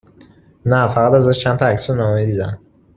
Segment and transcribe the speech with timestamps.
[0.65, 2.59] نه، فقط ازش چند تا عکس و نامه دیدم